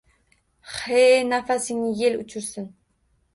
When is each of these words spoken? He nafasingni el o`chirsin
He 0.77 1.01
nafasingni 1.33 2.09
el 2.09 2.19
o`chirsin 2.23 2.67